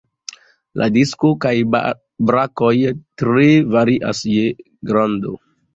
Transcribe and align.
La 0.81 0.87
disko 0.95 1.31
kaj 1.45 1.51
brakoj 2.31 2.75
tre 3.25 3.47
varias 3.79 4.27
je 4.35 4.53
grando. 4.93 5.41